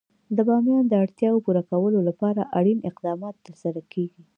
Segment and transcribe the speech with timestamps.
[0.35, 4.21] د بامیان د اړتیاوو پوره کولو لپاره اړین اقدامات ترسره کېږي.